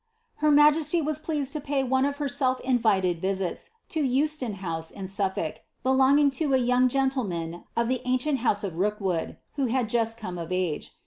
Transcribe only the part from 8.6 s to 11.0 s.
of Rookwood, who had just come of age.